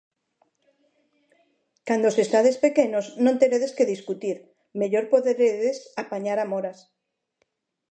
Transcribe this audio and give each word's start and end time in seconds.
Cando 1.87 2.09
sexades 2.17 2.55
pequenos, 2.65 3.05
non 3.25 3.35
teredes 3.41 3.71
que 3.77 3.89
discutir, 3.93 4.37
mellor 4.79 5.05
poderedes 5.13 5.77
apañar 6.03 6.37
amoras. 6.39 6.79